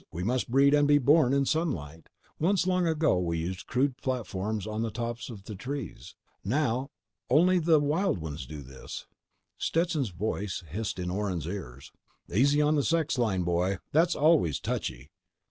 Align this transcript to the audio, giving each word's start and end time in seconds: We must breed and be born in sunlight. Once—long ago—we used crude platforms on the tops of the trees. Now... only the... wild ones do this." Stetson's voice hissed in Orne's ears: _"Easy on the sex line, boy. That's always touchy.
We 0.11 0.23
must 0.23 0.49
breed 0.49 0.73
and 0.73 0.87
be 0.87 0.97
born 0.97 1.31
in 1.31 1.45
sunlight. 1.45 2.09
Once—long 2.39 2.87
ago—we 2.87 3.37
used 3.37 3.67
crude 3.67 3.97
platforms 3.97 4.65
on 4.65 4.81
the 4.81 4.89
tops 4.89 5.29
of 5.29 5.43
the 5.43 5.53
trees. 5.53 6.15
Now... 6.43 6.89
only 7.29 7.59
the... 7.59 7.79
wild 7.79 8.17
ones 8.17 8.47
do 8.47 8.63
this." 8.63 9.05
Stetson's 9.59 10.09
voice 10.09 10.63
hissed 10.67 10.97
in 10.97 11.11
Orne's 11.11 11.45
ears: 11.45 11.91
_"Easy 12.31 12.63
on 12.63 12.73
the 12.73 12.83
sex 12.83 13.19
line, 13.19 13.43
boy. 13.43 13.77
That's 13.91 14.15
always 14.15 14.59
touchy. 14.59 15.11